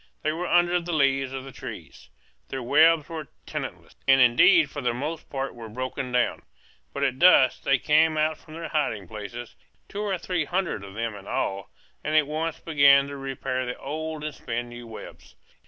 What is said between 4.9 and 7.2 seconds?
most part were broken down. But at